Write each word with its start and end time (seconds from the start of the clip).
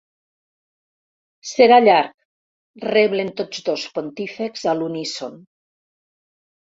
Serà 1.49 1.75
llarg 1.83 2.87
—reblen 2.87 3.29
tots 3.41 3.61
dos 3.67 3.83
pontífexs 3.99 4.65
a 4.73 4.73
l'uníson. 4.81 5.37